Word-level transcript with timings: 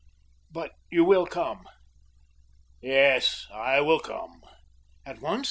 "But 0.49 0.71
you 0.89 1.05
will 1.05 1.27
come?" 1.27 1.63
"Yes, 2.81 3.45
I 3.53 3.81
will 3.81 3.99
come." 3.99 4.41
"At 5.05 5.19
once?" 5.21 5.39